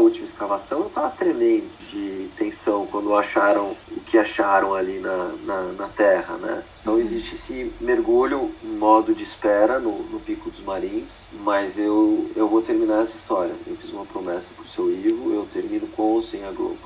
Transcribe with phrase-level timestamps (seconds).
[0.00, 5.62] última escavação, eu estava tremendo de tensão quando acharam o que acharam ali na, na,
[5.72, 6.62] na terra, né?
[6.80, 12.30] Então existe esse mergulho em modo de espera no, no Pico dos Marins, mas eu,
[12.34, 13.54] eu vou terminar essa história.
[13.66, 16.78] Eu fiz uma promessa pro seu Ivo, eu termino com ou sem a Globo.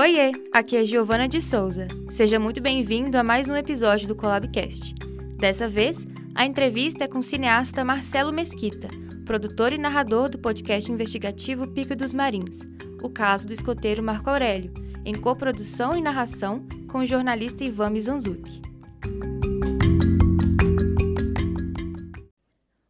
[0.00, 1.86] Oiê, aqui é Giovana de Souza.
[2.10, 4.94] Seja muito bem-vindo a mais um episódio do Collabcast.
[5.38, 6.04] Dessa vez,
[6.34, 8.88] a entrevista é com o cineasta Marcelo Mesquita,
[9.24, 12.58] produtor e narrador do podcast investigativo Pico dos Marins,
[13.00, 18.60] o caso do escoteiro Marco Aurélio, em coprodução e narração com o jornalista Ivan Mizanzuki.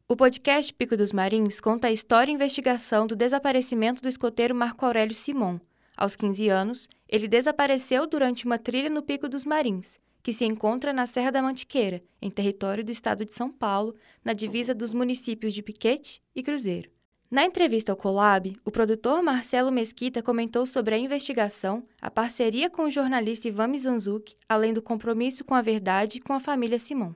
[0.09, 4.87] O podcast Pico dos Marins conta a história e investigação do desaparecimento do escoteiro Marco
[4.87, 5.59] Aurélio Simon.
[5.97, 10.91] Aos 15 anos, ele desapareceu durante uma trilha no Pico dos Marins, que se encontra
[10.91, 15.53] na Serra da Mantiqueira, em território do estado de São Paulo, na divisa dos municípios
[15.53, 16.91] de Piquete e Cruzeiro.
[17.31, 22.85] Na entrevista ao Colab, o produtor Marcelo Mesquita comentou sobre a investigação, a parceria com
[22.85, 27.13] o jornalista Ivan Mizanzuki, além do compromisso com a verdade com a família Simon.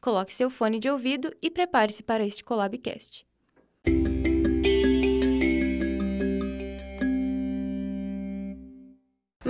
[0.00, 3.24] Coloque seu fone de ouvido e prepare-se para este Colabcast.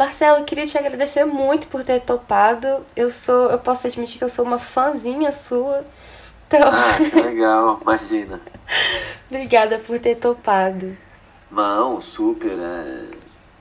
[0.02, 2.84] Marcelo, queria te agradecer muito por ter topado.
[2.96, 5.84] Eu sou, eu posso admitir que eu sou uma fãzinha sua.
[6.48, 6.60] Então...
[6.60, 8.40] Ah, que legal, imagina.
[9.30, 10.96] Obrigada por ter topado.
[11.48, 13.04] Não, super, é...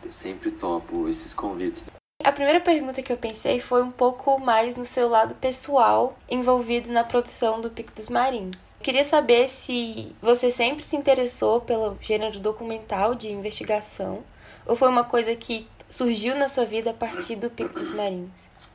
[0.03, 1.85] eu sempre topo esses convites.
[2.23, 6.91] A primeira pergunta que eu pensei foi um pouco mais no seu lado pessoal, envolvido
[6.91, 8.57] na produção do Pico dos Marins.
[8.81, 14.23] Queria saber se você sempre se interessou pelo gênero documental de investigação
[14.65, 18.29] ou foi uma coisa que surgiu na sua vida a partir do Pico dos Marins?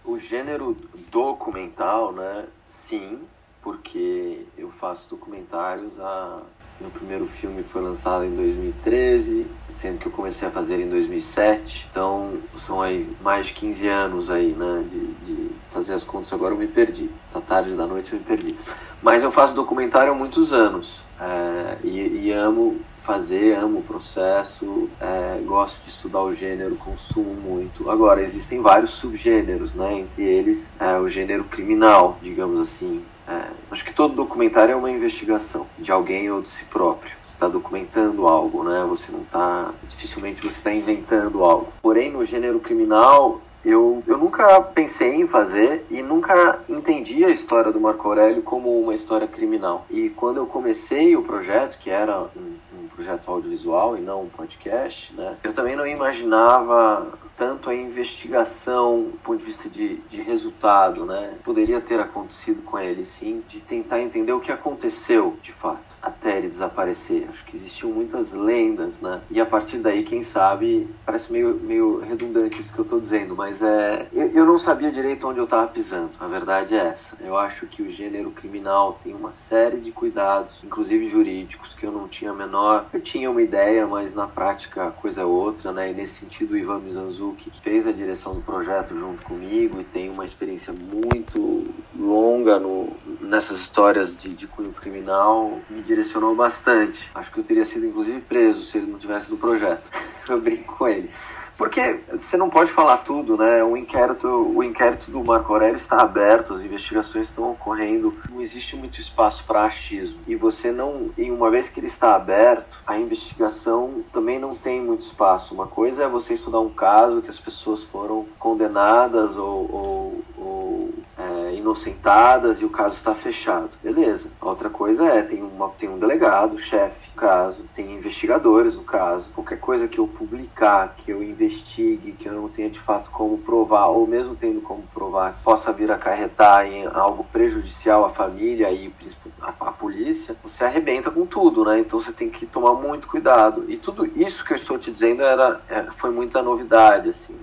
[0.04, 0.76] O gênero
[1.10, 2.46] documental, né?
[2.68, 3.18] Sim,
[3.62, 6.42] porque eu faço documentários há
[6.78, 11.88] meu primeiro filme foi lançado em 2013, sendo que eu comecei a fazer em 2007.
[11.90, 16.30] Então, são aí mais de 15 anos aí, né, de, de fazer as contas.
[16.34, 17.08] Agora eu me perdi.
[17.32, 18.54] Tá tarde da noite eu me perdi.
[19.02, 24.90] Mas eu faço documentário há muitos anos é, e, e, amo fazer, amo o processo,
[25.00, 27.88] é, gosto de estudar o gênero, consumo muito.
[27.88, 33.84] Agora, existem vários subgêneros, né, entre eles é, o gênero criminal, digamos assim, é, acho
[33.84, 37.12] que todo documentário é uma investigação de alguém ou de si próprio.
[37.24, 38.86] Você está documentando algo, né?
[38.88, 39.72] Você não está.
[39.82, 41.72] Dificilmente você está inventando algo.
[41.82, 47.72] Porém, no gênero criminal, eu, eu nunca pensei em fazer e nunca entendi a história
[47.72, 49.84] do Marco Aurélio como uma história criminal.
[49.90, 52.54] E quando eu comecei o projeto, que era um,
[52.96, 55.36] projeto audiovisual e não um podcast, né?
[55.44, 61.34] Eu também não imaginava tanto a investigação do ponto de vista de, de resultado, né?
[61.44, 66.38] Poderia ter acontecido com ele, sim, de tentar entender o que aconteceu de fato até
[66.38, 67.26] ele desaparecer.
[67.28, 69.20] Acho que existiam muitas lendas, né?
[69.28, 73.34] E a partir daí, quem sabe, parece meio, meio redundante isso que eu estou dizendo,
[73.34, 74.06] mas é.
[74.12, 76.12] Eu, eu não sabia direito onde eu estava pisando.
[76.20, 77.16] A verdade é essa.
[77.20, 81.90] Eu acho que o gênero criminal tem uma série de cuidados, inclusive jurídicos, que eu
[81.90, 82.86] não tinha a menor.
[82.92, 85.90] Eu tinha uma ideia, mas na prática a coisa é outra, né?
[85.90, 89.84] E nesse sentido, o Ivan Mizanzu que fez a direção do projeto junto comigo e
[89.84, 91.64] tem uma experiência muito
[91.98, 92.90] longa no,
[93.20, 97.10] nessas histórias de, de cunho criminal, me direcionou bastante.
[97.14, 99.90] Acho que eu teria sido inclusive preso se ele não tivesse do projeto.
[100.28, 101.10] eu brinco com ele.
[101.56, 103.64] Porque você não pode falar tudo, né?
[103.64, 108.76] O inquérito, o inquérito do Marco Aurélio está aberto, as investigações estão ocorrendo, não existe
[108.76, 110.18] muito espaço para achismo.
[110.26, 114.82] E você não, em uma vez que ele está aberto, a investigação também não tem
[114.82, 115.54] muito espaço.
[115.54, 120.94] Uma coisa é você estudar um caso que as pessoas foram condenadas ou, ou, ou
[121.18, 123.70] é, inocentadas e o caso está fechado.
[123.82, 124.30] Beleza.
[124.40, 129.28] Outra coisa é, tem, uma, tem um delegado, chefe caso, tem investigadores no caso.
[129.34, 133.38] Qualquer coisa que eu publicar, que eu investigue, que eu não tenha de fato como
[133.38, 138.70] provar, ou mesmo tendo como provar, possa vir a acarretar em algo prejudicial à família
[138.70, 138.92] e
[139.40, 141.80] a polícia, você arrebenta com tudo, né?
[141.80, 143.64] Então você tem que tomar muito cuidado.
[143.68, 147.34] E tudo isso que eu estou te dizendo era, é, foi muita novidade, assim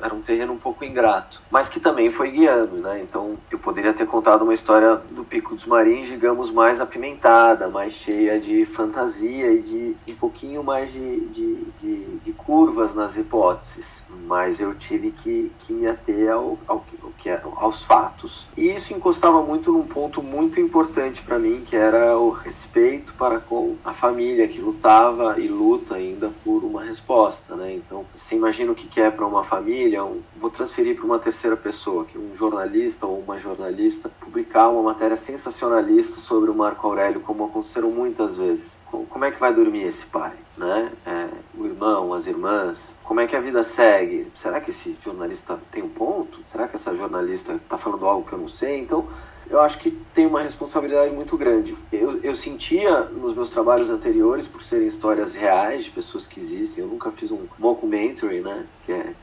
[0.00, 3.00] era um terreno um pouco ingrato, mas que também foi guiando, né?
[3.02, 7.92] Então eu poderia ter contado uma história do Pico dos Marins, digamos, mais apimentada, mais
[7.92, 14.02] cheia de fantasia e de um pouquinho mais de, de, de, de curvas nas hipóteses,
[14.26, 16.84] mas eu tive que, que me ater ao, ao,
[17.16, 18.46] que eram aos fatos.
[18.54, 23.40] E isso encostava muito num ponto muito importante para mim, que era o respeito para
[23.40, 27.74] com a família que lutava e luta ainda por uma resposta, né?
[27.74, 31.56] Então, você imagina o que é para uma família, um, vou transferir para uma terceira
[31.56, 37.20] pessoa, que um jornalista ou uma jornalista publicar uma matéria sensacionalista sobre o Marco Aurélio,
[37.20, 38.77] como aconteceram muitas vezes.
[38.90, 40.90] Como é que vai dormir esse pai, né?
[41.06, 44.30] É, o irmão, as irmãs, como é que a vida segue?
[44.36, 46.40] Será que esse jornalista tem um ponto?
[46.46, 48.80] Será que essa jornalista está falando algo que eu não sei?
[48.80, 49.06] Então,
[49.50, 51.76] eu acho que tem uma responsabilidade muito grande.
[51.92, 56.84] Eu, eu sentia nos meus trabalhos anteriores, por serem histórias reais de pessoas que existem,
[56.84, 58.66] eu nunca fiz um mockumentary, né?
[58.84, 59.14] Que é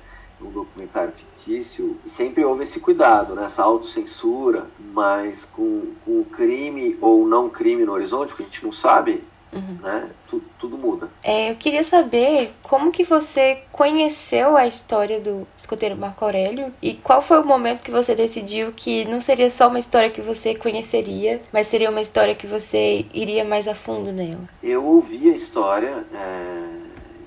[0.42, 3.46] um documentário fictício, sempre houve esse cuidado, né?
[3.46, 8.64] essa autocensura, mas com, com o crime ou não crime no horizonte, que a gente
[8.64, 9.24] não sabe,
[9.54, 9.78] Uhum.
[9.82, 10.10] Né?
[10.28, 11.10] Tudo, tudo muda.
[11.24, 16.94] É, eu queria saber como que você conheceu a história do escoteiro Marco Aurélio e
[16.96, 20.54] qual foi o momento que você decidiu que não seria só uma história que você
[20.56, 24.50] conheceria, mas seria uma história que você iria mais a fundo nela.
[24.62, 26.70] Eu ouvi a história é,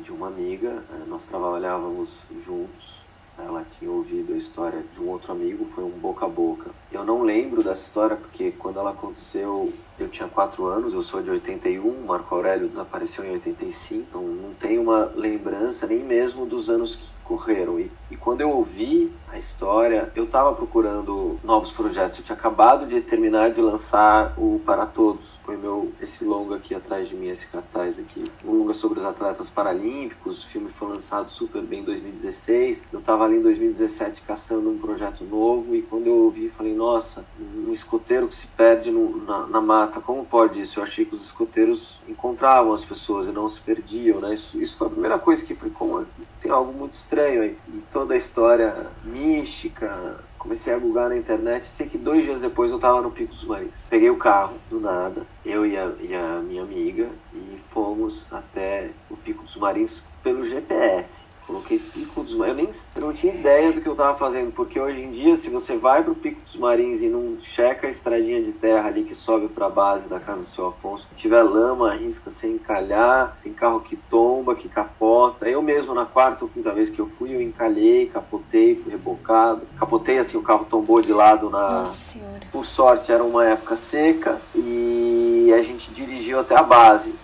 [0.02, 5.30] de uma amiga, é, nós trabalhávamos juntos ela tinha ouvido a história de um outro
[5.30, 6.70] amigo, foi um boca a boca.
[6.90, 11.22] Eu não lembro dessa história porque quando ela aconteceu eu tinha 4 anos, eu sou
[11.22, 16.70] de 81, Marco Aurélio desapareceu em 85, então não tenho uma lembrança nem mesmo dos
[16.70, 17.78] anos que correram.
[17.78, 22.18] E, e quando eu ouvi a história, eu estava procurando novos projetos.
[22.18, 25.38] Eu tinha acabado de terminar de lançar o Para Todos.
[25.44, 28.24] Foi meu esse longa aqui atrás de mim, esse cartaz aqui.
[28.42, 30.44] Um longa sobre os atletas paralímpicos.
[30.44, 32.84] O filme foi lançado super bem em 2016.
[32.90, 37.26] Eu estava ali em 2017 caçando um projeto novo e quando eu ouvi, falei: Nossa,
[37.38, 39.87] um escoteiro que se perde no, na, na mata.
[40.00, 40.78] Como pode isso?
[40.78, 44.34] Eu achei que os escoteiros encontravam as pessoas e não se perdiam, né?
[44.34, 46.06] Isso, isso foi a primeira coisa que foi como
[46.40, 47.58] tem algo muito estranho aí.
[47.74, 52.70] E toda a história mística, comecei a googar na internet, sei que dois dias depois
[52.70, 53.76] eu tava no Pico dos Marins.
[53.90, 58.90] Peguei o carro, do nada, eu e a, e a minha amiga, e fomos até
[59.10, 61.27] o Pico dos Marins pelo GPS.
[61.48, 62.88] Coloquei Pico dos Marins.
[62.94, 65.78] Eu, não tinha ideia do que eu estava fazendo, porque hoje em dia, se você
[65.78, 69.14] vai para o Pico dos Marins e não checa a estradinha de terra ali que
[69.14, 73.50] sobe para a base da casa do seu Afonso, tiver lama, arrisca sem encalhar, tem
[73.50, 75.48] carro que tomba, que capota.
[75.48, 79.62] Eu mesmo, na quarta ou quinta vez que eu fui, eu encalhei, capotei, fui rebocado.
[79.78, 81.78] Capotei assim, o carro tombou de lado na.
[81.78, 82.40] Nossa Senhora.
[82.52, 87.14] Por sorte, era uma época seca e a gente dirigiu até a base.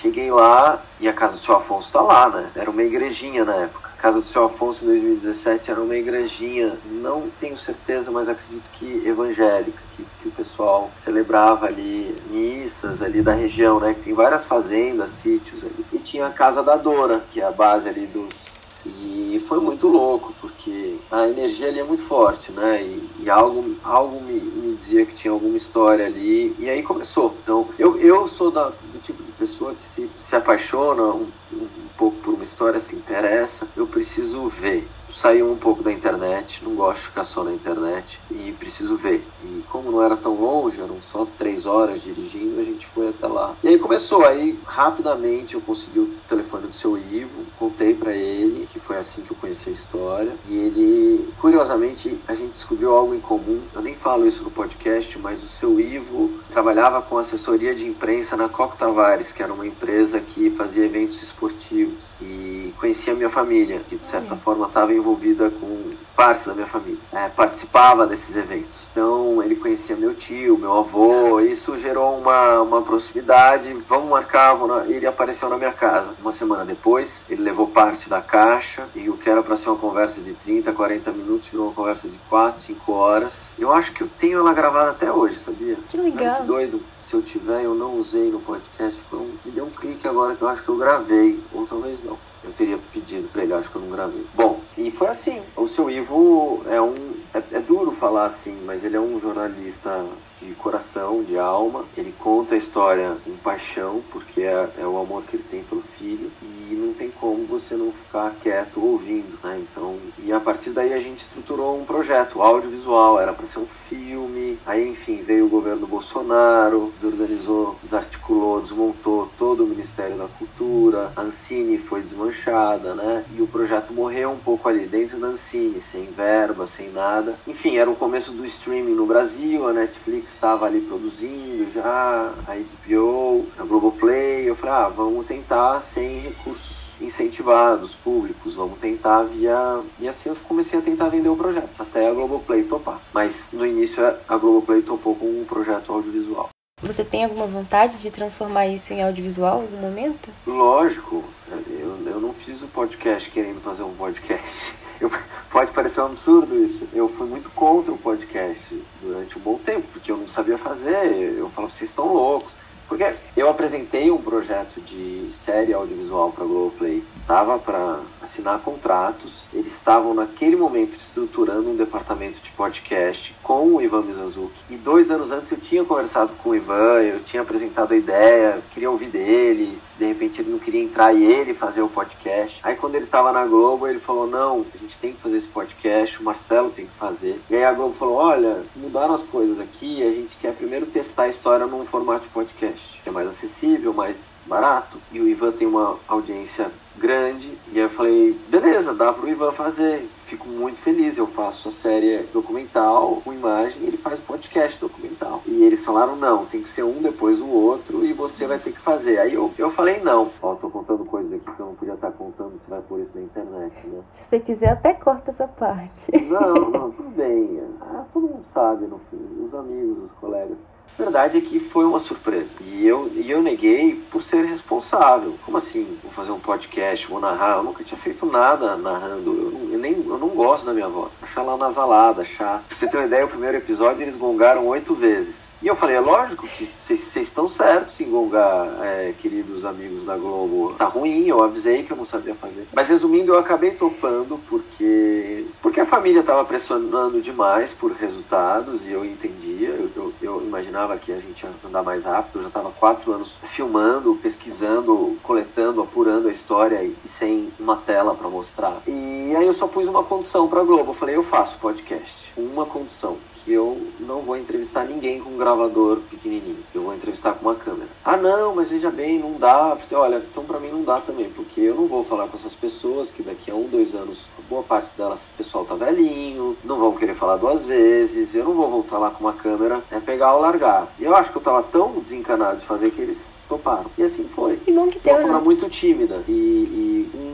[0.00, 2.50] Cheguei lá e a casa do seu Afonso está lá, né?
[2.54, 3.90] Era uma igrejinha na época.
[3.96, 8.68] A casa do seu Afonso em 2017 era uma igrejinha, não tenho certeza, mas acredito
[8.72, 13.94] que evangélica, que, que o pessoal celebrava ali missas ali da região, né?
[13.94, 15.86] Que tem várias fazendas, sítios ali.
[15.92, 18.52] E tinha a casa da Dora, que é a base ali dos
[18.84, 22.82] e foi muito louco, porque a energia ali é muito forte, né?
[22.82, 27.36] E, e algo, algo me, me, dizia que tinha alguma história ali, e aí começou.
[27.42, 28.72] Então, eu, eu sou da,
[29.02, 33.66] tipo de pessoa que se, se apaixona um, um pouco por uma história, se interessa,
[33.76, 38.20] eu preciso ver sair um pouco da internet, não gosto de ficar só na internet
[38.30, 39.24] e preciso ver.
[39.44, 43.26] E como não era tão longe, eram só três horas dirigindo, a gente foi até
[43.26, 43.54] lá.
[43.62, 48.66] E aí começou, aí rapidamente eu consegui o telefone do seu Ivo, contei para ele,
[48.66, 50.32] que foi assim que eu conheci a história.
[50.48, 53.60] E ele, curiosamente, a gente descobriu algo em comum.
[53.74, 58.36] Eu nem falo isso no podcast, mas o seu Ivo trabalhava com assessoria de imprensa
[58.36, 62.12] na Coco Tavares, que era uma empresa que fazia eventos esportivos.
[62.20, 66.66] E conhecia a minha família, que de certa forma estava envolvida com partes da minha
[66.66, 67.00] família.
[67.12, 68.86] É, participava desses eventos.
[68.92, 73.72] Então ele conhecia meu tio, meu avô, isso gerou uma, uma proximidade.
[73.88, 76.14] Vamos marcar, vamos ele apareceu na minha casa.
[76.20, 79.78] Uma semana depois, ele levou parte da caixa e o que era para ser uma
[79.78, 83.50] conversa de 30, 40 minutos virou uma conversa de 4, 5 horas.
[83.58, 85.76] Eu acho que eu tenho ela gravada até hoje, sabia?
[85.88, 86.36] Que legal.
[86.36, 86.80] que doido.
[87.00, 89.02] Se eu tiver, eu não usei no podcast.
[89.10, 92.02] Foi um, me deu um clique agora que eu acho que eu gravei, ou talvez
[92.04, 92.16] não.
[92.44, 94.26] Eu teria pedido pra ele, acho que eu não gravei.
[94.34, 95.40] Bom, e foi assim.
[95.56, 97.14] O seu Ivo é um.
[97.32, 100.04] É, é duro falar assim, mas ele é um jornalista
[100.42, 101.84] de coração, de alma.
[101.96, 105.82] Ele conta a história com paixão, porque é, é, o amor que ele tem pelo
[105.82, 106.30] filho.
[106.42, 109.60] E não tem como você não ficar quieto ouvindo, né?
[109.60, 113.20] Então, e a partir daí a gente estruturou um projeto audiovisual.
[113.20, 114.58] Era para ser um filme.
[114.66, 121.12] Aí, enfim, veio o governo Bolsonaro, desorganizou, desarticulou, desmontou todo o Ministério da Cultura.
[121.16, 123.24] A Ancine foi desmanchada, né?
[123.36, 127.36] E o projeto morreu um pouco ali dentro da Ancine, sem verba, sem nada.
[127.46, 129.66] Enfim, era o começo do streaming no Brasil.
[129.68, 134.48] A Netflix estava ali produzindo já, a HBO, a Globoplay.
[134.48, 139.80] Eu falei, ah, vamos tentar sem recursos incentivados, públicos, vamos tentar via.
[139.98, 143.00] E assim eu comecei a tentar vender o projeto, até a Globoplay topar.
[143.12, 146.48] Mas no início a Globoplay topou com um projeto audiovisual.
[146.82, 150.30] Você tem alguma vontade de transformar isso em audiovisual em algum momento?
[150.44, 151.22] Lógico.
[151.48, 154.74] Eu, eu não fiz o podcast querendo fazer um podcast.
[155.02, 155.10] Eu,
[155.50, 156.88] pode parecer um absurdo isso.
[156.94, 158.62] Eu fui muito contra o podcast
[159.02, 161.34] durante um bom tempo, porque eu não sabia fazer.
[161.36, 162.54] Eu falava, vocês estão loucos.
[162.88, 167.02] Porque eu apresentei um projeto de série audiovisual para Globoplay.
[167.26, 169.44] Tava para assinar contratos.
[169.52, 174.62] Eles estavam naquele momento estruturando um departamento de podcast com o Ivan Mizanzuki.
[174.70, 178.62] E dois anos antes eu tinha conversado com o Ivan, eu tinha apresentado a ideia,
[178.72, 179.91] queria ouvir dele, se de
[180.22, 182.60] repente ele não queria entrar e ele fazer o podcast.
[182.62, 185.48] Aí quando ele estava na Globo, ele falou: "Não, a gente tem que fazer esse
[185.48, 187.40] podcast, o Marcelo tem que fazer".
[187.50, 191.24] E aí a Globo falou: "Olha, mudaram as coisas aqui, a gente quer primeiro testar
[191.24, 194.98] a história num formato de podcast" que é mais acessível, mais barato.
[195.10, 197.58] E o Ivan tem uma audiência grande.
[197.72, 200.08] E aí eu falei, beleza, dá pro Ivan fazer.
[200.16, 201.18] Fico muito feliz.
[201.18, 205.42] Eu faço a série documental com imagem e ele faz podcast documental.
[205.46, 208.72] E eles falaram, não, tem que ser um depois o outro e você vai ter
[208.72, 209.18] que fazer.
[209.18, 210.30] Aí eu, eu falei, não.
[210.40, 213.10] Ó, tô contando coisas aqui que eu não podia estar contando, você vai pôr isso
[213.14, 214.02] na internet, né?
[214.16, 216.12] Se você quiser, até corta essa parte.
[216.12, 217.60] Não, não, tudo bem.
[217.80, 219.44] Ah, todo mundo sabe, no fim.
[219.44, 220.56] Os amigos, os colegas.
[220.98, 222.50] A verdade é que foi uma surpresa.
[222.60, 225.36] E eu, e eu neguei por ser responsável.
[225.44, 225.98] Como assim?
[226.02, 227.56] Vou fazer um podcast, vou narrar.
[227.56, 229.32] Eu nunca tinha feito nada narrando.
[229.32, 231.14] Eu, não, eu nem, eu não gosto da minha voz.
[231.22, 232.64] Achar lá nasalada, chato.
[232.68, 235.41] Pra você ter uma ideia, o primeiro episódio eles gongaram oito vezes.
[235.62, 240.16] E eu falei, é lógico que vocês estão certos em gongar, é, queridos amigos da
[240.16, 240.74] Globo.
[240.76, 242.66] Tá ruim, eu avisei que eu não sabia fazer.
[242.72, 248.90] Mas resumindo, eu acabei topando porque porque a família estava pressionando demais por resultados e
[248.90, 249.68] eu entendia.
[249.68, 252.38] Eu, eu, eu, imaginava que a gente ia andar mais rápido.
[252.38, 258.16] Eu já estava quatro anos filmando, pesquisando, coletando, apurando a história e, sem uma tela
[258.16, 258.82] para mostrar.
[258.86, 260.90] E aí eu só pus uma condição para a Globo.
[260.90, 262.32] Eu falei, eu faço podcast.
[262.36, 266.64] Uma condição eu não vou entrevistar ninguém com um gravador pequenininho.
[266.74, 267.88] Eu vou entrevistar com uma câmera.
[268.04, 269.76] Ah, não, mas veja bem, não dá.
[269.92, 273.10] Olha, então para mim não dá também, porque eu não vou falar com essas pessoas
[273.10, 276.92] que daqui a um, dois anos, boa parte delas, o pessoal tá velhinho, não vão
[276.94, 280.40] querer falar duas vezes, eu não vou voltar lá com uma câmera, é pegar ou
[280.40, 280.88] largar.
[280.98, 283.86] E eu acho que eu tava tão desencanado de fazer que eles toparam.
[283.98, 284.56] E assim foi.
[284.56, 285.44] Que bom que de uma forma né?
[285.44, 287.32] muito tímida e, e um-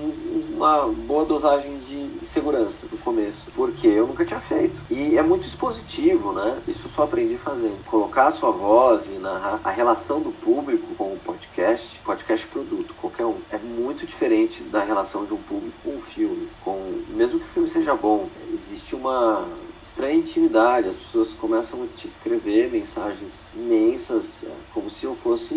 [0.57, 4.83] uma boa dosagem de segurança no começo, porque eu nunca tinha feito.
[4.91, 6.59] E é muito expositivo, né?
[6.67, 7.77] Isso só aprendi fazendo.
[7.87, 12.93] Colocar a sua voz e narrar a relação do público com o podcast, podcast produto,
[13.01, 16.49] qualquer um, é muito diferente da relação de um público com um filme.
[16.65, 19.47] Com, mesmo que o filme seja bom, existe uma
[19.83, 20.89] estranha intimidade.
[20.89, 25.55] As pessoas começam a te escrever mensagens imensas, é, como se eu fosse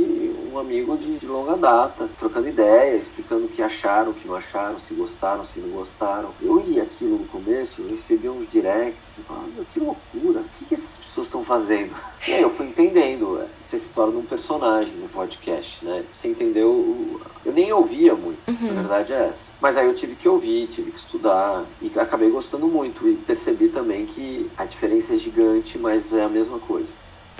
[0.52, 4.36] um amigo de, de longa data, trocando ideia, explicando o que acharam, o que não
[4.36, 6.30] acharam, se gostaram, se não gostaram.
[6.42, 10.58] Eu ia aquilo no começo, eu recebia uns directs e falava, meu, que loucura, o
[10.58, 11.92] que, que essas pessoas estão fazendo?
[12.28, 16.04] E aí eu fui entendendo, é, você se torna um personagem no podcast, né?
[16.14, 19.52] Você entendeu, o- eu nem ouvia muito, a verdade é essa.
[19.60, 23.70] Mas aí eu tive que ouvir, tive que estudar e acabei gostando muito e percebi
[23.70, 24.11] também que
[24.58, 26.94] a diferença é gigante, mas é a mesma coisa.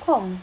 [0.06, 0.38] Como?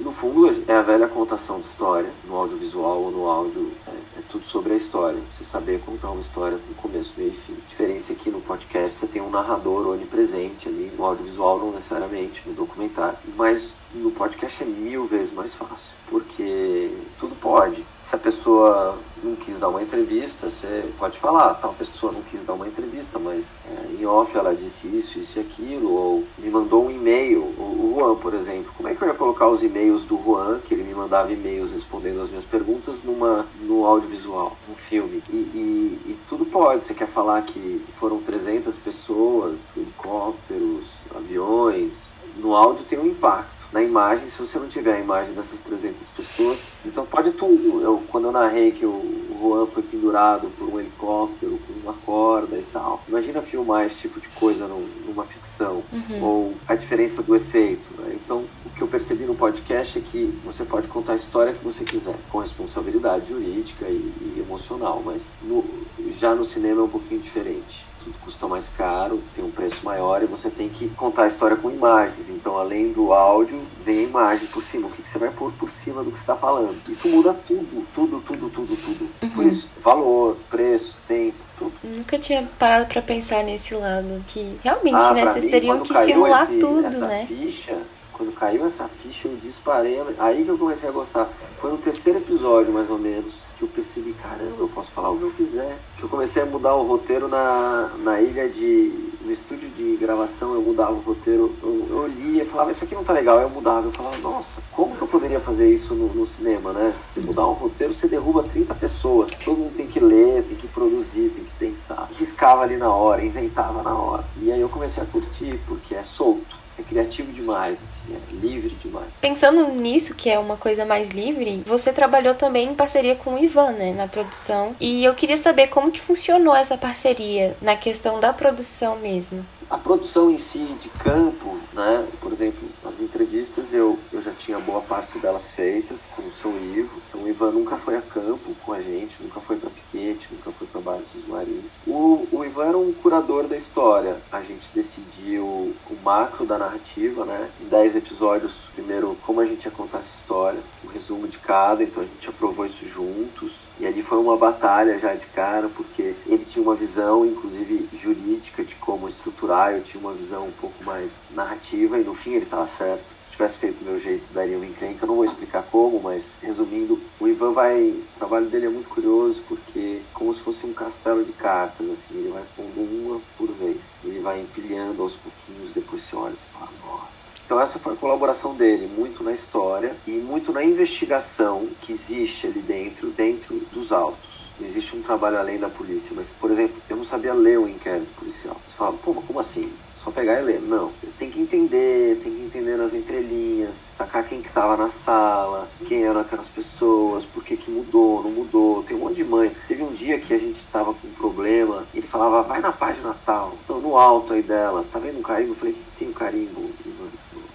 [0.00, 4.22] No fundo, é a velha contação de história, no audiovisual ou no áudio, é, é
[4.28, 5.20] tudo sobre a história.
[5.30, 7.52] Você saber contar uma história com começo, meio e fim.
[7.52, 11.72] A diferença é que no podcast você tem um narrador onipresente ali, no audiovisual não
[11.72, 13.18] necessariamente, no documentário.
[13.36, 17.84] Mas no podcast é mil vezes mais fácil, porque tudo pode.
[18.02, 22.44] Se a pessoa não quis dar uma entrevista, você pode falar, tal pessoa não quis
[22.44, 26.50] dar uma entrevista, mas é, em off ela disse isso, isso e aquilo, ou me
[26.50, 28.72] mandou um e-mail, o, o Juan, por exemplo.
[28.76, 31.72] Como é que eu ia colocar os e-mails do Juan, que ele me mandava e-mails
[31.72, 35.22] respondendo as minhas perguntas, numa, no audiovisual, no filme?
[35.30, 36.84] E, e, e tudo pode.
[36.84, 43.62] Você quer falar que foram 300 pessoas, helicópteros, aviões, no áudio tem um impacto.
[43.72, 47.80] Na imagem, se você não tiver a imagem dessas 300 pessoas, então pode tudo.
[47.82, 52.56] Eu, quando eu narrei que o, Juan foi pendurado por um helicóptero, com uma corda
[52.56, 53.02] e tal.
[53.08, 55.82] Imagina filmar esse tipo de coisa num- numa ficção.
[56.22, 57.88] Ou a diferença do efeito.
[57.98, 58.12] né?
[58.22, 61.64] Então, o que eu percebi no podcast é que você pode contar a história que
[61.64, 65.64] você quiser, com responsabilidade jurídica e, e emocional, mas no-
[66.10, 70.22] já no cinema é um pouquinho diferente tudo custa mais caro, tem um preço maior
[70.22, 72.28] e você tem que contar a história com imagens.
[72.28, 74.88] Então, além do áudio, vem a imagem por cima.
[74.88, 76.76] O que, que você vai pôr por cima do que você está falando?
[76.88, 79.30] Isso muda tudo, tudo, tudo, tudo, tudo.
[79.34, 81.72] Por isso, valor, preço, tempo, tudo.
[81.84, 84.22] Nunca tinha parado pra pensar nesse lado.
[84.26, 85.26] Que realmente, Ah, né?
[85.32, 87.24] Vocês mim, teriam que simular esse- tudo, essa né?
[87.28, 87.78] Ficha,
[88.22, 90.00] Quando caiu essa ficha, eu disparei.
[90.16, 91.28] Aí que eu comecei a gostar.
[91.60, 95.18] Foi no terceiro episódio, mais ou menos, que eu percebi, caramba, eu posso falar o
[95.18, 95.76] que eu quiser.
[95.96, 99.10] Que eu comecei a mudar o roteiro na, na ilha de.
[99.22, 101.52] No estúdio de gravação, eu mudava o roteiro.
[101.60, 103.40] Eu, eu lia, falava, isso aqui não tá legal.
[103.40, 103.88] Eu mudava.
[103.88, 106.94] Eu falava, nossa, como que eu poderia fazer isso no, no cinema, né?
[107.02, 109.32] Se mudar um roteiro, você derruba 30 pessoas.
[109.44, 112.08] Todo mundo tem que ler, tem que produzir, tem que pensar.
[112.12, 114.24] Riscava ali na hora, inventava na hora.
[114.40, 118.74] E aí eu comecei a curtir, porque é solto é criativo demais, assim, é livre
[118.82, 119.08] demais.
[119.20, 123.38] Pensando nisso, que é uma coisa mais livre, você trabalhou também em parceria com o
[123.38, 124.74] Ivan, né, na produção.
[124.80, 129.44] E eu queria saber como que funcionou essa parceria na questão da produção mesmo.
[129.72, 132.06] A produção em si de campo, né?
[132.20, 136.50] Por exemplo, as entrevistas eu, eu já tinha boa parte delas feitas com o seu
[136.50, 137.00] Ivo.
[137.08, 140.50] Então o Ivan nunca foi a campo com a gente, nunca foi para Piquete, nunca
[140.50, 141.72] foi para base dos Marins.
[141.86, 144.18] O, o Ivan era um curador da história.
[144.30, 147.48] A gente decidiu o macro da narrativa, né?
[147.58, 151.82] Em 10 episódios, primeiro como a gente ia contar essa história, um resumo de cada,
[151.82, 153.62] então a gente aprovou isso juntos.
[153.80, 158.62] E ali foi uma batalha já de cara, porque ele tinha uma visão, inclusive jurídica,
[158.62, 162.44] de como estruturar eu tinha uma visão um pouco mais narrativa e no fim ele
[162.44, 163.04] estava certo.
[163.26, 165.04] Se tivesse feito do meu jeito, daria um encrenca.
[165.04, 167.90] Eu não vou explicar como, mas resumindo, o Ivan vai.
[167.90, 172.14] O trabalho dele é muito curioso porque, como se fosse um castelo de cartas, assim,
[172.18, 173.80] ele vai pondo uma por vez.
[174.04, 177.22] Ele vai empilhando aos pouquinhos, depois você olha e fala, nossa.
[177.44, 182.46] Então essa foi a colaboração dele, muito na história e muito na investigação que existe
[182.46, 186.96] ali dentro, dentro dos autos existe um trabalho além da polícia, mas, por exemplo, eu
[186.96, 188.56] não sabia ler o inquérito policial.
[188.68, 189.72] Você fala, pô, mas como assim?
[189.96, 190.60] Só pegar e ler.
[190.60, 195.68] Não, tem que entender, tem que entender nas entrelinhas, sacar quem que tava na sala,
[195.86, 198.82] quem eram aquelas pessoas, por que que mudou, não mudou.
[198.82, 199.52] Tem um monte de mãe.
[199.68, 203.14] Teve um dia que a gente tava com um problema, ele falava, vai na página
[203.24, 203.54] tal.
[203.62, 205.52] Então, no alto aí dela, tá vendo um carimbo?
[205.52, 206.70] Eu falei, que, tem um carimbo?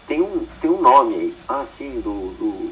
[0.07, 1.35] Tem um, tem um nome aí.
[1.49, 2.66] Ah, sim, do, do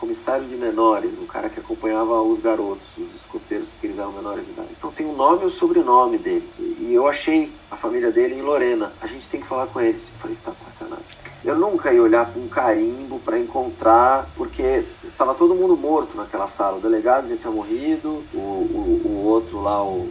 [0.00, 4.46] comissário de menores, o cara que acompanhava os garotos, os escoteiros, porque eles eram menores
[4.46, 4.68] de idade.
[4.76, 6.48] Então tem o nome e o sobrenome dele.
[6.58, 8.92] E eu achei a família dele em Lorena.
[9.00, 10.08] A gente tem que falar com eles.
[10.08, 11.04] Eu falei, você tá de sacanagem.
[11.44, 14.84] Eu nunca ia olhar para um carimbo para encontrar, porque
[15.16, 16.78] tava todo mundo morto naquela sala.
[16.78, 20.08] O delegado já tinha morrido, o, o, o outro lá, o,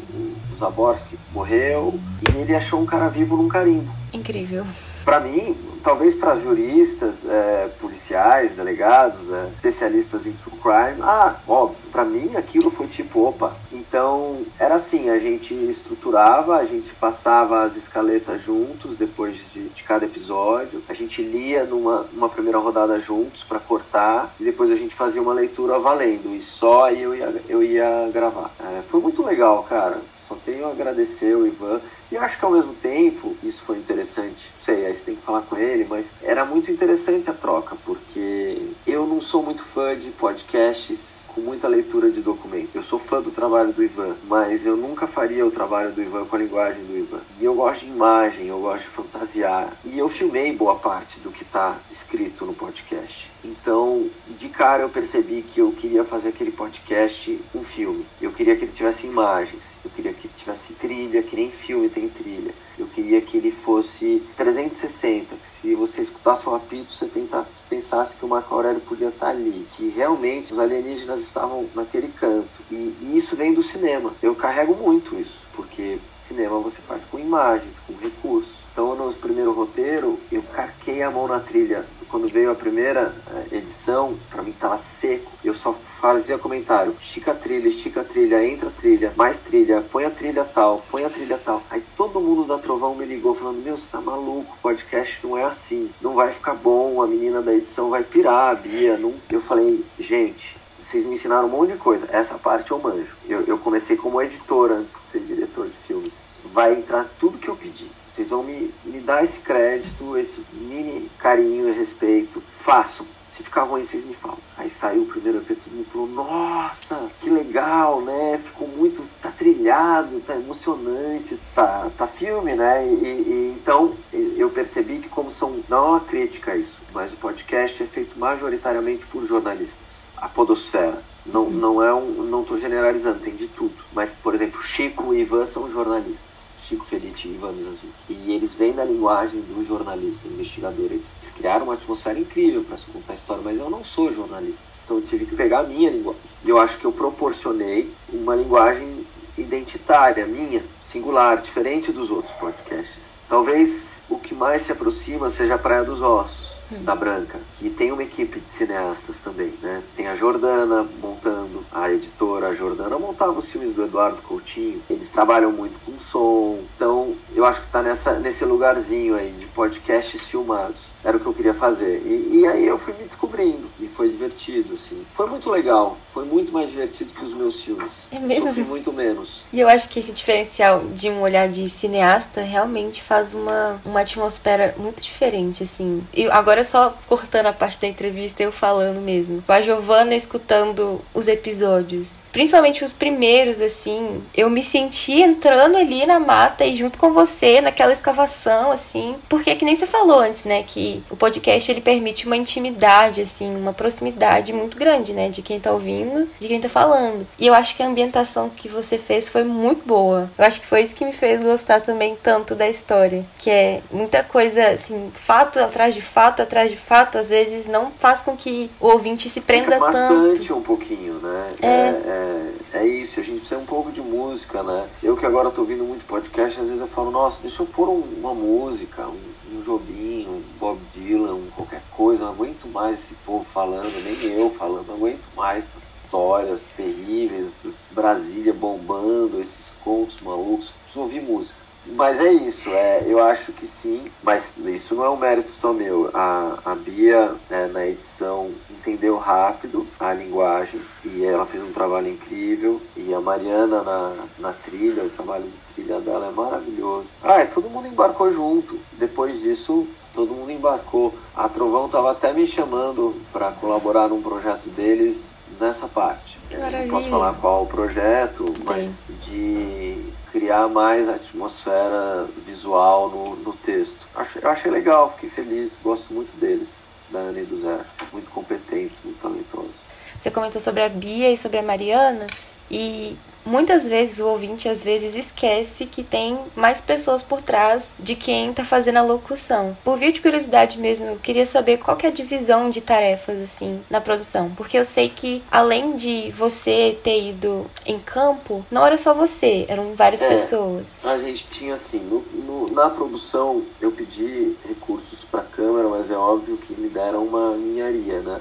[0.51, 3.91] o Zaborski, morreu, e ele achou um cara vivo num carimbo.
[4.13, 4.65] Incrível.
[5.09, 11.81] Para mim, talvez para juristas, é, policiais, delegados, é, especialistas em true crime, ah, óbvio,
[11.91, 13.57] para mim aquilo foi tipo, opa.
[13.71, 19.81] Então, era assim, a gente estruturava, a gente passava as escaletas juntos depois de, de
[19.81, 24.75] cada episódio, a gente lia numa uma primeira rodada juntos para cortar, e depois a
[24.75, 28.51] gente fazia uma leitura valendo, e só eu ia, eu ia gravar.
[28.59, 29.97] É, foi muito legal, cara.
[30.29, 31.81] Só tenho a agradecer o Ivan.
[32.11, 34.53] E acho que ao mesmo tempo, isso foi interessante.
[34.55, 38.67] Sei, aí você tem que falar com ele, mas era muito interessante a troca, porque
[38.85, 42.69] eu não sou muito fã de podcasts com muita leitura de documento.
[42.75, 46.25] Eu sou fã do trabalho do Ivan, mas eu nunca faria o trabalho do Ivan
[46.25, 47.21] com a linguagem do Ivan.
[47.39, 49.73] E eu gosto de imagem, eu gosto de fantasiar.
[49.83, 53.31] E eu filmei boa parte do que está escrito no podcast.
[53.43, 58.05] Então, de cara eu percebi que eu queria fazer aquele podcast um filme.
[58.21, 61.89] Eu queria que ele tivesse imagens, eu queria que ele tivesse trilha, que nem filme
[61.89, 62.53] tem trilha.
[62.77, 68.15] Eu queria que ele fosse 360, que se você escutasse um apito, você pensasse, pensasse
[68.15, 72.61] que o Marco Aurélio podia estar ali, que realmente os alienígenas estavam naquele canto.
[72.71, 74.13] E, e isso vem do cinema.
[74.21, 75.99] Eu carrego muito isso, porque
[76.29, 78.67] cinema você faz com imagens, com recursos.
[78.71, 83.57] Então, no primeiro roteiro, eu carquei a mão na trilha quando veio a primeira eh,
[83.57, 85.31] edição, para mim tava seco.
[85.43, 89.85] Eu só fazia comentário: estica a trilha, estica a trilha, entra a trilha, mais trilha,
[89.91, 91.61] põe a trilha tal, põe a trilha tal.
[91.69, 95.43] Aí todo mundo da Trovão me ligou falando: Meu, você tá maluco, podcast não é
[95.43, 98.97] assim, não vai ficar bom, a menina da edição vai pirar, a Bia.
[98.97, 99.13] Não...
[99.29, 102.07] Eu falei: Gente, vocês me ensinaram um monte de coisa.
[102.11, 103.15] Essa parte eu manjo.
[103.27, 106.19] Eu, eu comecei como editor antes de ser diretor de filmes.
[106.45, 107.91] Vai entrar tudo que eu pedi.
[108.11, 112.41] Vocês vão me, me dar esse crédito, esse mini carinho e respeito.
[112.57, 113.05] Façam.
[113.31, 114.39] Se ficar ruim, vocês me falam.
[114.57, 118.39] Aí saiu o primeiro EP, todo mundo falou, nossa, que legal, né?
[118.43, 122.85] Ficou muito, tá trilhado, tá emocionante, tá, tá filme, né?
[122.85, 127.17] E, e então eu percebi que como são, não é uma crítica isso, mas o
[127.17, 129.88] podcast é feito majoritariamente por jornalistas.
[130.21, 131.01] A podosfera.
[131.25, 133.75] Não, não é um, não tô generalizando, tem de tudo.
[133.93, 136.49] Mas, por exemplo, Chico e Ivan são jornalistas.
[136.57, 137.87] Chico Felice e Ivan Mizanzuki.
[138.09, 140.85] E eles vêm da linguagem do jornalista, investigador.
[140.91, 144.63] Eles criaram uma atmosfera incrível para se contar a história, mas eu não sou jornalista.
[144.85, 146.21] Então eu tive que pegar a minha linguagem.
[146.43, 149.05] E eu acho que eu proporcionei uma linguagem
[149.37, 153.03] identitária, minha, singular, diferente dos outros podcasts.
[153.27, 156.83] Talvez o que mais se aproxima seja a Praia dos Ossos hum.
[156.83, 159.81] da Branca, que tem uma equipe de cineastas também, né?
[159.95, 164.81] Tem a Jordana montando, a editora a Jordana montava os filmes do Eduardo Coutinho.
[164.89, 166.59] Eles trabalham muito com som.
[166.75, 170.87] Então, eu acho que tá nessa, nesse lugarzinho aí de podcasts filmados.
[171.03, 172.01] Era o que eu queria fazer.
[172.05, 173.67] E, e aí eu fui me descobrindo.
[173.79, 175.05] E foi divertido, assim.
[175.13, 175.97] Foi muito legal.
[176.13, 178.07] Foi muito mais divertido que os meus filmes.
[178.11, 178.47] É mesmo?
[178.47, 179.45] Sofri muito menos.
[179.53, 184.01] E eu acho que esse diferencial de um olhar de cineasta realmente faz uma, uma
[184.01, 186.03] atmosfera muito diferente, assim.
[186.13, 189.43] E agora só cortando a parte da entrevista, eu falando mesmo.
[189.47, 196.19] A Giovana escutando os episódios, principalmente os primeiros, assim, eu me senti entrando ali na
[196.19, 199.15] mata e junto com você, naquela escavação, assim.
[199.27, 203.55] Porque que nem você falou antes, né, que o podcast ele permite uma intimidade, assim,
[203.55, 207.27] uma proximidade muito grande, né, de quem tá ouvindo, de quem tá falando.
[207.37, 210.29] E eu acho que a ambientação que você fez foi muito boa.
[210.37, 213.81] Eu acho que foi isso que me fez gostar também tanto da história, que é
[213.91, 218.35] muita coisa, assim, fato atrás de fato atrás de fato, às vezes não faz com
[218.35, 220.57] que o ouvinte se prenda Fica maçante tanto.
[220.57, 221.47] um pouquinho, né?
[221.61, 221.67] É.
[221.67, 224.89] É, é, é isso, a gente precisa um pouco de música, né?
[225.01, 227.87] Eu que agora tô ouvindo muito podcast, às vezes eu falo, nossa, deixa eu pôr
[227.87, 229.19] um, uma música, um,
[229.55, 234.33] um Jobim, um Bob Dylan, um qualquer coisa, não aguento mais esse povo falando, nem
[234.33, 241.01] eu falando, não aguento mais essas histórias terríveis, essas Brasília bombando, esses contos malucos, preciso
[241.01, 241.68] ouvir música.
[241.95, 245.73] Mas é isso, é, eu acho que sim, mas isso não é um mérito só
[245.73, 246.09] meu.
[246.13, 252.09] A, a Bia, é, na edição, entendeu rápido a linguagem e ela fez um trabalho
[252.09, 252.81] incrível.
[252.95, 257.09] E a Mariana, na, na trilha, o trabalho de trilha dela é maravilhoso.
[257.23, 258.79] Ah, é, todo mundo embarcou junto.
[258.93, 261.13] Depois disso, todo mundo embarcou.
[261.35, 266.39] A Trovão estava até me chamando para colaborar num projeto deles nessa parte.
[266.51, 274.07] Não posso falar qual o projeto, mas de criar mais atmosfera visual no, no texto.
[274.15, 277.79] Achei, eu achei legal, fiquei feliz, gosto muito deles, da Ana e do Zé.
[278.11, 279.75] Muito competentes, muito talentosos.
[280.19, 282.27] Você comentou sobre a Bia e sobre a Mariana,
[282.69, 283.17] e
[283.49, 288.51] muitas vezes o ouvinte às vezes esquece que tem mais pessoas por trás de quem
[288.51, 289.75] está fazendo a locução.
[289.83, 293.41] Por via de curiosidade mesmo, eu queria saber qual que é a divisão de tarefas
[293.41, 298.85] assim na produção, porque eu sei que além de você ter ido em campo, não
[298.85, 300.29] era só você, eram várias É.
[300.29, 300.85] pessoas.
[301.03, 306.15] A gente tinha assim, no, no- na produção eu pedi recursos para câmera, mas é
[306.15, 308.39] óbvio que me deram uma ninharia, né?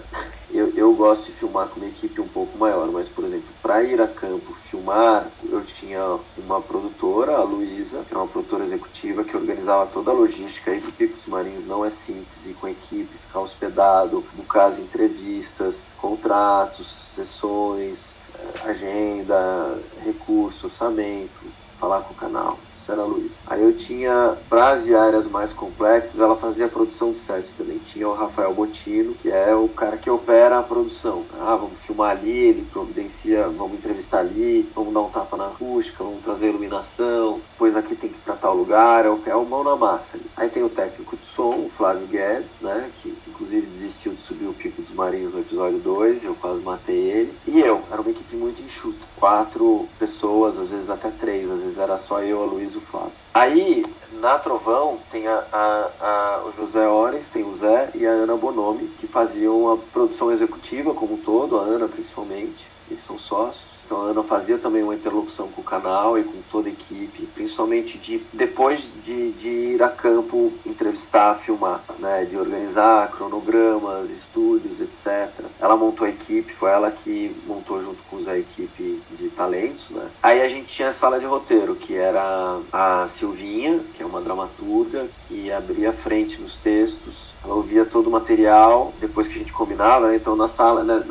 [0.50, 3.82] Eu, eu gosto de filmar com uma equipe um pouco maior, mas por exemplo, para
[3.82, 9.24] ir a campo filmar, eu tinha uma produtora, a Luísa, que é uma produtora executiva
[9.24, 12.66] que organizava toda a logística aí do Pico dos Marinhos, não é simples ir com
[12.66, 21.42] equipe, ficar hospedado, no caso entrevistas, contratos, sessões, eh, agenda, recurso, orçamento,
[21.78, 22.58] falar com o canal.
[22.88, 23.38] Era a Luísa.
[23.46, 27.78] Aí eu tinha, para as diárias mais complexas, ela fazia a produção de set também.
[27.78, 31.24] Tinha o Rafael Botino, que é o cara que opera a produção.
[31.38, 36.02] Ah, vamos filmar ali, ele providencia, vamos entrevistar ali, vamos dar um tapa na acústica,
[36.02, 39.44] vamos trazer iluminação, depois aqui tem que ir para tal lugar, é o, é o
[39.44, 40.26] mão na massa ali.
[40.36, 44.46] Aí tem o técnico de som, o Flávio Guedes, né, que inclusive desistiu de subir
[44.46, 47.34] o Pico dos Marinhos no episódio 2, eu quase matei ele.
[47.46, 49.04] E eu, era uma equipe muito enxuta.
[49.16, 53.12] Quatro pessoas, às vezes até três, às vezes era só eu, a e o Flávio.
[53.34, 58.10] Aí, na Trovão, tem a, a- a- o José Ores, tem o Zé e a
[58.10, 62.68] Ana Bonomi, que faziam a produção executiva como um todo, a Ana principalmente.
[62.90, 63.78] Eles são sócios.
[63.84, 67.26] Então a Ana fazia também uma interlocução com o canal e com toda a equipe,
[67.34, 72.24] principalmente de depois de, de ir a campo entrevistar, filmar, né?
[72.26, 75.30] De organizar cronogramas, estúdios, etc.
[75.60, 80.08] Ela montou a equipe, foi ela que montou junto com a equipe de talentos, né?
[80.22, 84.20] Aí a gente tinha a sala de roteiro, que era a Silvinha, que é uma
[84.20, 87.34] dramaturga, que abria frente nos textos.
[87.42, 90.16] Ela ouvia todo o material, depois que a gente combinava, né?
[90.16, 91.02] Então na sala, né,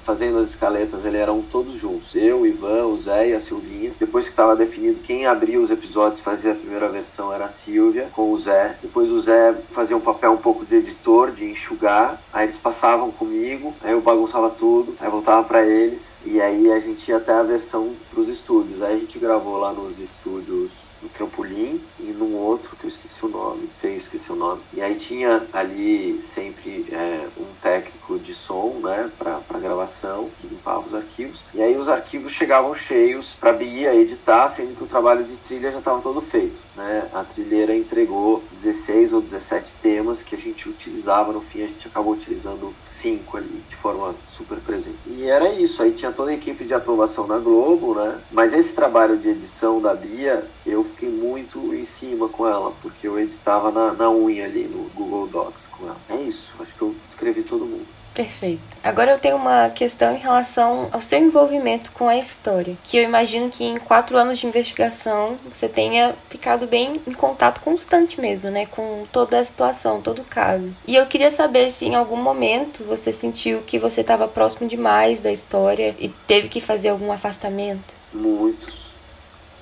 [0.00, 2.14] fazendo as escaletas, eles eram todos juntos.
[2.14, 3.92] Eu, o Ivan, o Zé e a Silvinha.
[3.98, 8.08] Depois que estava definido quem abria os episódios, fazia a primeira versão, era a Silvia,
[8.12, 8.76] com o Zé.
[8.82, 12.20] Depois o Zé fazia um papel um pouco de editor, de enxugar.
[12.32, 16.16] Aí eles passavam comigo, aí eu bagunçava tudo, aí voltava para eles.
[16.24, 18.82] E aí a gente ia até a versão pros estúdios.
[18.82, 23.28] Aí a gente gravou lá nos estúdios Trampolim e num outro que eu esqueci o
[23.28, 24.60] nome, feio, esqueci o nome.
[24.72, 30.46] E aí tinha ali sempre é, um técnico de som, né, pra, pra gravação, que
[30.46, 31.44] limpava os arquivos.
[31.54, 35.70] E aí os arquivos chegavam cheios pra Bia editar, sendo que o trabalho de trilha
[35.70, 37.08] já estava todo feito, né.
[37.12, 41.86] A trilheira entregou 16 ou 17 temas que a gente utilizava, no fim a gente
[41.88, 44.98] acabou utilizando cinco ali, de forma super presente.
[45.06, 48.74] E era isso, aí tinha toda a equipe de aprovação na Globo, né, mas esse
[48.74, 53.70] trabalho de edição da Bia, eu fiquei muito em cima com ela, porque eu editava
[53.70, 55.96] na, na unha ali no Google Docs com ela.
[56.08, 57.86] É isso, acho que eu escrevi todo mundo.
[58.16, 58.62] Perfeito.
[58.82, 62.74] Agora eu tenho uma questão em relação ao seu envolvimento com a história.
[62.82, 67.60] Que eu imagino que em quatro anos de investigação você tenha ficado bem em contato
[67.60, 68.64] constante mesmo, né?
[68.64, 70.74] Com toda a situação, todo o caso.
[70.86, 75.20] E eu queria saber se em algum momento você sentiu que você estava próximo demais
[75.20, 77.94] da história e teve que fazer algum afastamento.
[78.14, 78.85] Muitos.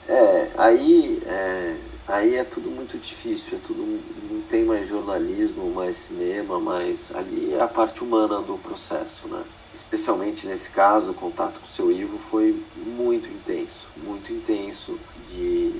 [0.08, 1.22] É, aí.
[1.26, 7.14] É aí é tudo muito difícil, é tudo não tem mais jornalismo, mais cinema, mas
[7.14, 9.42] ali é a parte humana do processo, né?
[9.72, 15.72] Especialmente nesse caso, o contato com o seu Ivo foi muito intenso, muito intenso de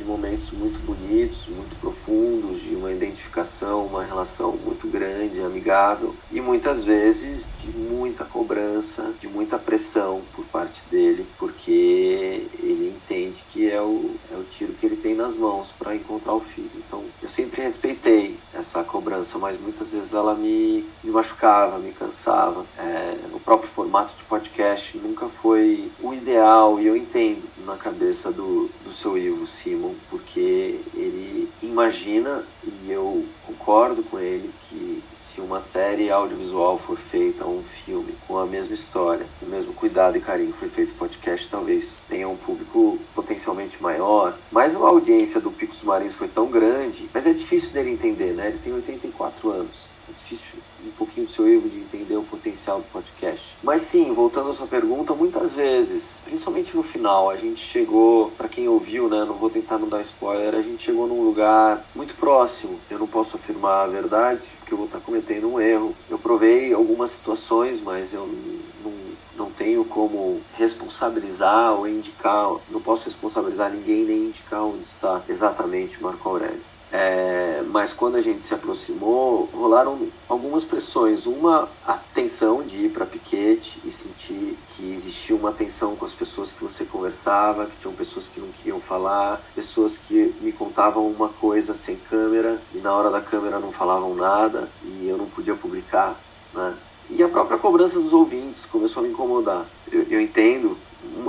[0.00, 6.40] de momentos muito bonitos, muito profundos, de uma identificação, uma relação muito grande, amigável e
[6.40, 13.70] muitas vezes de muita cobrança, de muita pressão por parte dele, porque ele entende que
[13.70, 16.70] é o, é o tiro que ele tem nas mãos para encontrar o filho.
[16.76, 22.64] Então eu sempre respeitei essa cobrança, mas muitas vezes ela me, me machucava, me cansava.
[22.78, 28.32] É, o próprio formato de podcast nunca foi o ideal e eu entendo na cabeça
[28.32, 35.40] do, do seu Ivo Simon, porque ele imagina, e eu concordo com ele, que se
[35.40, 40.20] uma série audiovisual for feita, um filme, com a mesma história, o mesmo cuidado e
[40.20, 44.36] carinho que foi feito podcast, talvez tenha um público potencialmente maior.
[44.50, 48.48] Mas a audiência do Picos Marins foi tão grande, mas é difícil dele entender, né?
[48.48, 49.88] Ele tem 84 anos.
[50.08, 53.56] É difícil um pouquinho do seu erro de entender o potencial do podcast.
[53.62, 58.48] Mas sim, voltando à sua pergunta, muitas vezes, principalmente no final, a gente chegou, para
[58.48, 62.14] quem ouviu, né, não vou tentar não dar spoiler, a gente chegou num lugar muito
[62.14, 62.78] próximo.
[62.90, 65.94] Eu não posso afirmar a verdade, porque eu vou estar cometendo um erro.
[66.08, 68.28] Eu provei algumas situações, mas eu
[68.84, 68.92] não,
[69.36, 76.02] não tenho como responsabilizar ou indicar, não posso responsabilizar ninguém nem indicar onde está exatamente
[76.02, 76.69] Marco Aurélio.
[76.92, 81.26] É, mas quando a gente se aproximou, rolaram algumas pressões.
[81.26, 86.12] Uma, a tensão de ir para piquete e sentir que existia uma tensão com as
[86.12, 91.06] pessoas que você conversava, que tinham pessoas que não queriam falar, pessoas que me contavam
[91.06, 95.26] uma coisa sem câmera e na hora da câmera não falavam nada e eu não
[95.26, 96.20] podia publicar.
[96.52, 96.74] Né?
[97.08, 99.66] E a própria cobrança dos ouvintes começou a me incomodar.
[99.92, 100.76] eu, eu entendo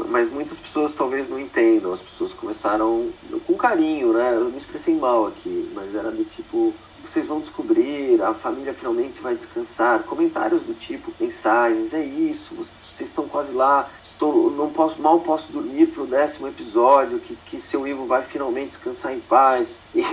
[0.10, 1.94] mas muitas pessoas talvez não entendam.
[1.94, 3.10] As pessoas começaram
[3.52, 4.36] com carinho, né?
[4.36, 9.22] Eu me expressei mal aqui, mas era do tipo: vocês vão descobrir, a família finalmente
[9.22, 10.04] vai descansar.
[10.04, 15.52] Comentários do tipo, mensagens, é isso, vocês estão quase lá, estou, não posso, mal posso
[15.52, 19.80] dormir pro décimo episódio, que, que seu Ivo vai finalmente descansar em paz.
[19.94, 20.06] E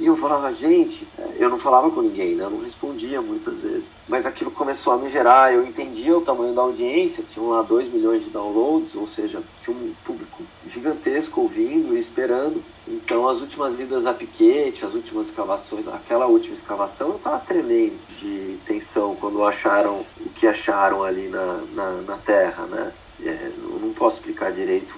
[0.00, 2.44] e eu falava, gente, eu não falava com ninguém, né?
[2.44, 3.84] Eu não respondia muitas vezes.
[4.06, 7.88] Mas aquilo começou a me gerar, eu entendia o tamanho da audiência, tinham lá 2
[7.88, 12.62] milhões de downloads, ou seja, tinha um público gigantesco ouvindo e esperando.
[12.86, 17.98] Então as últimas idas a piquete, as últimas escavações, aquela última escavação eu tava tremendo
[18.18, 22.92] de tensão quando acharam o que acharam ali na, na, na terra, né?
[23.20, 24.94] É, eu não posso explicar direito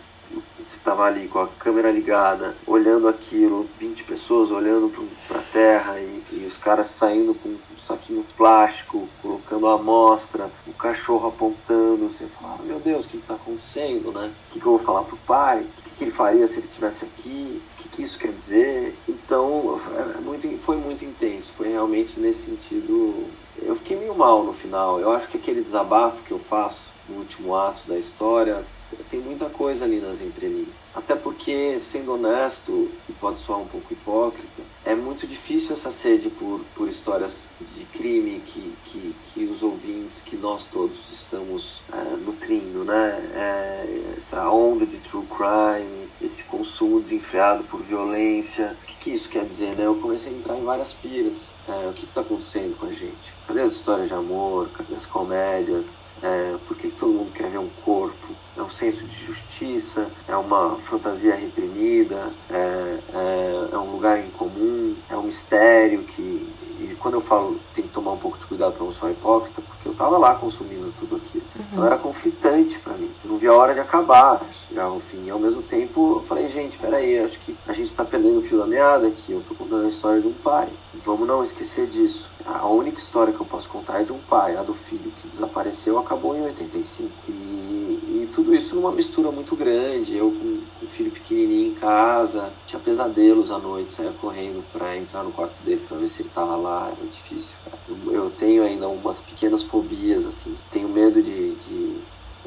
[0.70, 4.88] você estava ali com a câmera ligada, olhando aquilo, 20 pessoas olhando
[5.26, 10.48] para a terra e, e, os caras saindo com um saquinho plástico, colocando a amostra,
[10.68, 14.30] o cachorro apontando, você fala, ah, meu Deus, o que está acontecendo, né?
[14.48, 15.62] O que, que, eu vou falar pro pai?
[15.62, 17.60] O que, que ele faria se ele estivesse aqui?
[17.74, 18.96] O que, que, isso quer dizer?
[19.08, 19.80] Então,
[20.16, 23.26] é muito, foi muito intenso, foi realmente nesse sentido...
[23.62, 25.00] Eu fiquei meio mal no final.
[25.00, 28.64] Eu acho que aquele desabafo que eu faço no último ato da história
[29.08, 30.74] tem muita coisa ali nas entrelinhas.
[30.94, 36.28] Até porque, sendo honesto, e pode soar um pouco hipócrita, é muito difícil essa sede
[36.30, 42.16] por, por histórias de crime que, que, que os ouvintes, que nós todos estamos é,
[42.16, 43.22] nutrindo, né?
[43.34, 48.76] É, essa onda de true crime, esse consumo desenfreado por violência.
[48.82, 49.86] O que, que isso quer dizer, né?
[49.86, 51.52] Eu comecei a entrar em várias piras.
[51.68, 53.32] É, o que está acontecendo com a gente?
[53.46, 54.70] Cadê as histórias de amor?
[54.70, 56.00] Cadê as comédias?
[56.22, 58.34] É, por que todo mundo quer ver um corpo?
[58.56, 64.96] É um senso de justiça, é uma fantasia reprimida, é, é, é um lugar incomum,
[65.08, 66.46] é um mistério que
[66.80, 69.60] e quando eu falo tem que tomar um pouco de cuidado para não ser hipócrita,
[69.60, 71.44] porque eu estava lá consumindo tudo aquilo.
[71.54, 71.64] Uhum.
[71.72, 73.10] Então era conflitante para mim.
[73.24, 75.24] Eu não via a hora de acabar, chegar ao fim.
[75.26, 78.42] E ao mesmo tempo eu falei, gente, peraí, acho que a gente está perdendo o
[78.42, 79.32] fio da meada aqui.
[79.32, 80.68] Eu estou contando a história de um pai.
[81.04, 82.30] Vamos não esquecer disso.
[82.44, 85.28] A única história que eu posso contar é de um pai, a do filho que
[85.28, 87.10] desapareceu, acabou em 85.
[87.28, 87.70] E
[88.10, 90.16] e tudo isso numa mistura muito grande.
[90.16, 95.22] Eu com, o filho pequenininho em casa, tinha pesadelos à noite, saía correndo para entrar
[95.22, 96.92] no quarto dele para ver se ele estava lá.
[96.96, 97.56] Era difícil,
[97.88, 100.56] eu, eu, tenho ainda umas pequenas fobias, assim.
[100.70, 102.00] Tenho medo de, de.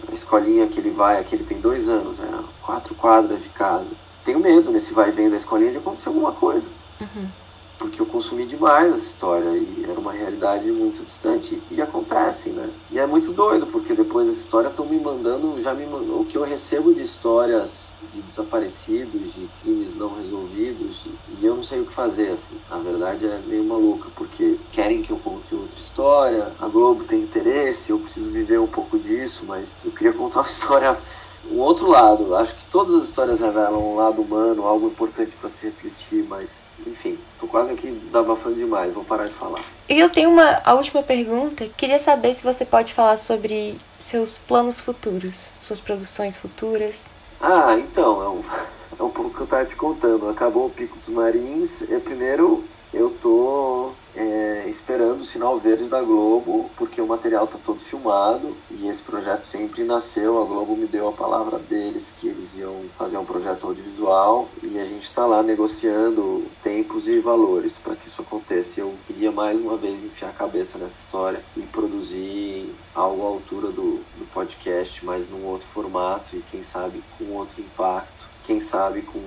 [0.10, 3.91] A escolinha que ele vai, aqui ele tem dois anos, era quatro quadras de casa.
[4.24, 6.67] tenho medo nesse vai e vem da escolinha de acontecer alguma coisa.
[7.00, 7.28] Uhum.
[7.78, 12.69] Porque eu consumi demais essa história e era uma realidade muito distante e, acontece, né?
[12.89, 16.26] E é muito doido, porque depois dessa história estão me mandando, já me mandando, o
[16.26, 21.06] que eu recebo de histórias de desaparecidos, de crimes não resolvidos,
[21.39, 22.58] e eu não sei o que fazer, assim.
[22.70, 27.22] A verdade é meio maluca, porque querem que eu conte outra história, a Globo tem
[27.22, 30.98] interesse, eu preciso viver um pouco disso, mas eu queria contar uma história
[31.52, 32.36] um outro lado.
[32.36, 36.52] Acho que todas as histórias revelam um lado humano, algo importante para se refletir, mas
[36.86, 39.62] enfim, tô quase aqui desabafando demais, vou parar de falar.
[39.88, 41.68] E eu tenho uma a última pergunta.
[41.78, 47.08] Queria saber se você pode falar sobre seus planos futuros, suas produções futuras.
[47.46, 48.40] Ah, então, é um,
[49.00, 50.30] é um pouco que eu tava te contando.
[50.30, 51.82] Acabou o Pico dos Marins.
[51.92, 57.58] É, primeiro, eu tô é, esperando o sinal verde da Globo, porque o material está
[57.58, 60.41] todo filmado e esse projeto sempre nasceu.
[60.41, 64.80] A Globo me deu a palavra deles que eles iam fazer um projeto audiovisual e
[64.80, 68.82] a gente está lá negociando tempos e valores para que isso aconteça.
[68.82, 73.67] Eu queria mais uma vez enfiar a cabeça nessa história e produzir algo à altura
[73.67, 79.02] do, do podcast, mas num outro formato e quem sabe com outro impacto quem sabe
[79.02, 79.20] com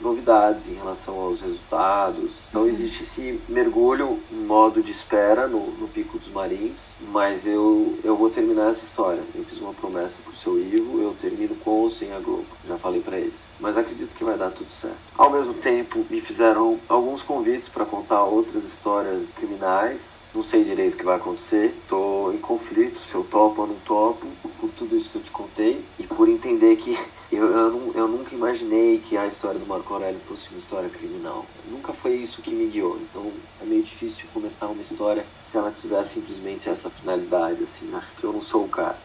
[0.00, 2.38] novidades em relação aos resultados.
[2.48, 7.98] Então existe esse mergulho em modo de espera no, no Pico dos Marins, mas eu,
[8.02, 9.22] eu vou terminar essa história.
[9.34, 12.46] Eu fiz uma promessa pro seu Ivo, eu termino com ou sem a Globo.
[12.66, 13.40] Já falei para eles.
[13.58, 14.96] Mas acredito que vai dar tudo certo.
[15.16, 20.94] Ao mesmo tempo, me fizeram alguns convites para contar outras histórias criminais não sei direito
[20.94, 21.74] o que vai acontecer.
[21.88, 24.26] Tô em conflito se eu topo ou não topo,
[24.60, 26.96] por tudo isso que eu te contei e por entender que
[27.32, 31.46] eu, eu, eu nunca imaginei que a história do Marco Aurélio fosse uma história criminal.
[31.68, 32.98] Nunca foi isso que me guiou.
[33.00, 37.62] Então é meio difícil começar uma história se ela tivesse simplesmente essa finalidade.
[37.62, 38.98] Assim, acho que eu não sou o cara.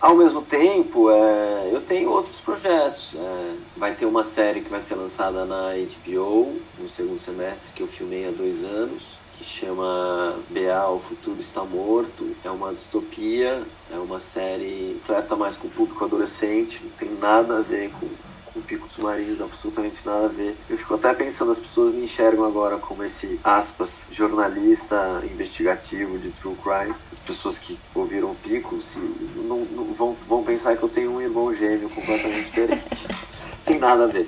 [0.00, 3.14] Ao mesmo tempo, é, eu tenho outros projetos.
[3.14, 7.84] É, vai ter uma série que vai ser lançada na HBO no segundo semestre que
[7.84, 12.36] eu filmei há dois anos que chama BA O Futuro Está Morto.
[12.44, 17.58] É uma distopia, é uma série flerta mais com o público adolescente, não tem nada
[17.58, 18.08] a ver com,
[18.52, 20.56] com o Pico dos Marinhos, absolutamente nada a ver.
[20.68, 26.30] Eu fico até pensando, as pessoas me enxergam agora como esse, aspas, jornalista investigativo de
[26.30, 26.94] true crime.
[27.10, 28.98] As pessoas que ouviram o Pico se,
[29.36, 33.06] não, não vão, vão pensar que eu tenho um irmão gêmeo completamente diferente.
[33.64, 34.26] tem nada a ver.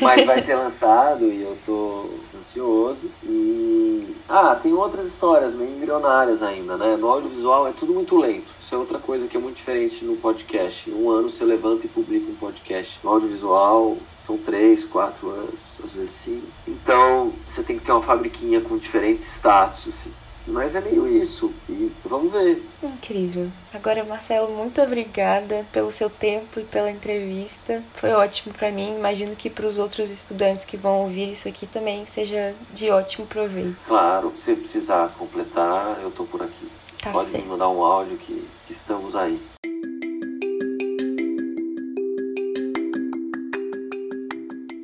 [0.00, 2.10] Mas vai ser lançado e eu tô
[2.42, 3.10] ansioso.
[3.22, 4.14] E.
[4.28, 6.96] Ah, tem outras histórias meio embrionárias ainda, né?
[6.96, 8.52] No audiovisual é tudo muito lento.
[8.60, 10.90] Isso é outra coisa que é muito diferente no podcast.
[10.90, 12.98] Em um ano você levanta e publica um podcast.
[13.02, 16.42] No audiovisual são três, quatro anos, às vezes sim.
[16.66, 20.12] Então você tem que ter uma fabriquinha com diferentes status, assim.
[20.46, 21.52] Mas é meio isso.
[21.68, 22.62] E vamos ver.
[22.82, 23.50] Incrível.
[23.72, 27.82] Agora, Marcelo, muito obrigada pelo seu tempo e pela entrevista.
[27.94, 28.96] Foi ótimo para mim.
[28.96, 33.26] Imagino que para os outros estudantes que vão ouvir isso aqui também seja de ótimo
[33.26, 33.76] proveito.
[33.86, 36.68] Claro, se precisar completar, eu tô por aqui.
[37.00, 37.44] Tá Pode certo.
[37.44, 39.40] me mandar um áudio que, que estamos aí.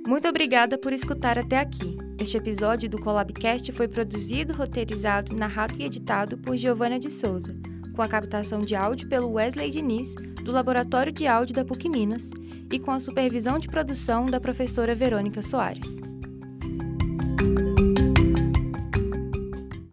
[0.06, 2.07] Muito obrigada por escutar até aqui.
[2.20, 7.54] Este episódio do Collabcast foi produzido, roteirizado, narrado e editado por Giovana de Souza,
[7.94, 12.28] com a captação de áudio pelo Wesley Diniz, do Laboratório de Áudio da PUC Minas,
[12.72, 15.98] e com a supervisão de produção da professora Verônica Soares.